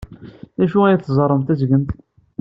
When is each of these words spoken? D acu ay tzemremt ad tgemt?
D 0.57 0.59
acu 0.63 0.79
ay 0.83 0.97
tzemremt 0.97 1.51
ad 1.53 1.57
tgemt? 1.59 1.89